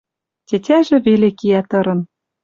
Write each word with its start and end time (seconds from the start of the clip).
Тетяжӹ 0.47 0.97
веле 1.05 1.29
киӓ 1.39 1.61
тырын 1.69 1.99